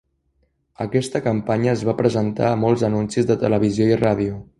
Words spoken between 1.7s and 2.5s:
es va presentar